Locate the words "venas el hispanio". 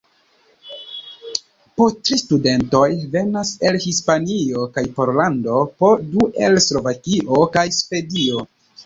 3.15-4.63